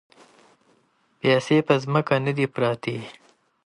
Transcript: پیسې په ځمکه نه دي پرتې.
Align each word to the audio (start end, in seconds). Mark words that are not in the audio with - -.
پیسې 1.19 1.57
په 1.67 1.73
ځمکه 1.83 2.15
نه 2.25 2.31
دي 2.37 2.45
پرتې. 2.53 2.97